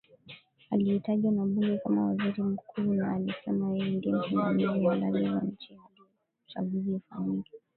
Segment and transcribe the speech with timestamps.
[0.69, 6.05] aliyetajwa na bunge kama waziri mkuu na anasema yeye ndie msimamizi halali wa nchi hadi
[6.47, 7.57] uchaguzi ufanyike